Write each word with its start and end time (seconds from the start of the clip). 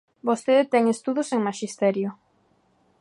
Vostede 0.29 0.63
ten 0.73 0.83
estudos 0.95 1.27
en 1.35 1.39
Maxisterio. 1.47 2.09